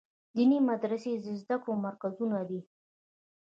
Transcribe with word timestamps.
دیني 0.35 0.59
مدرسې 0.69 1.11
د 1.23 1.25
زده 1.41 1.55
کړو 1.63 1.73
مرکزونه 1.85 2.39
دي. 2.49 2.61